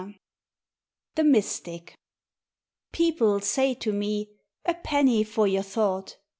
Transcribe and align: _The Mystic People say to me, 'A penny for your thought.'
_The 1.13 1.23
Mystic 1.23 1.95
People 2.91 3.39
say 3.39 3.75
to 3.75 3.93
me, 3.93 4.31
'A 4.65 4.73
penny 4.83 5.23
for 5.23 5.47
your 5.47 5.61
thought.' 5.61 6.17